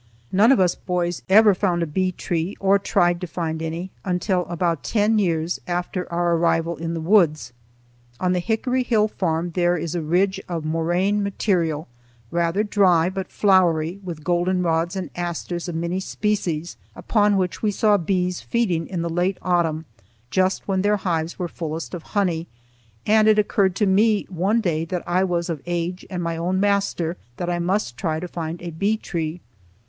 None 0.31 0.51
of 0.51 0.59
us 0.59 0.73
boys 0.73 1.21
ever 1.29 1.53
found 1.53 1.83
a 1.83 1.85
bee 1.85 2.11
tree, 2.11 2.57
or 2.59 2.79
tried 2.79 3.21
to 3.21 3.27
find 3.27 3.61
any 3.61 3.91
until 4.03 4.45
about 4.47 4.81
ten 4.81 5.19
years 5.19 5.61
after 5.67 6.11
our 6.11 6.35
arrival 6.35 6.75
in 6.77 6.95
the 6.95 6.99
woods. 6.99 7.53
On 8.19 8.33
the 8.33 8.39
Hickory 8.39 8.81
Hill 8.81 9.07
farm 9.07 9.51
there 9.51 9.77
is 9.77 9.93
a 9.93 10.01
ridge 10.01 10.41
of 10.49 10.65
moraine 10.65 11.21
material, 11.21 11.87
rather 12.31 12.63
dry, 12.63 13.11
but 13.11 13.31
flowery 13.31 13.99
with 14.03 14.23
goldenrods 14.23 14.95
and 14.95 15.11
asters 15.15 15.69
of 15.69 15.75
many 15.75 15.99
species, 15.99 16.77
upon 16.95 17.37
which 17.37 17.61
we 17.61 17.69
saw 17.69 17.95
bees 17.95 18.41
feeding 18.41 18.87
in 18.87 19.03
the 19.03 19.07
late 19.07 19.37
autumn 19.43 19.85
just 20.31 20.67
when 20.67 20.81
their 20.81 20.97
hives 20.97 21.37
were 21.37 21.47
fullest 21.47 21.93
of 21.93 22.01
honey, 22.17 22.47
and 23.05 23.27
it 23.27 23.37
occurred 23.37 23.75
to 23.75 23.85
me 23.85 24.25
one 24.29 24.61
day 24.61 24.81
after 24.81 25.03
I 25.05 25.23
was 25.23 25.47
of 25.47 25.61
age 25.67 26.07
and 26.09 26.23
my 26.23 26.37
own 26.37 26.59
master 26.59 27.17
that 27.37 27.51
I 27.51 27.59
must 27.59 27.97
try 27.97 28.19
to 28.19 28.27
find 28.27 28.63
a 28.63 28.71
bee 28.71 28.97
tree. 28.97 29.41